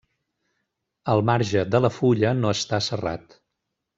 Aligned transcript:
El 1.15 1.21
marge 1.31 1.61
de 1.75 1.83
la 1.87 1.93
fulla 1.99 2.33
no 2.39 2.57
està 2.61 2.83
serrat. 2.89 3.37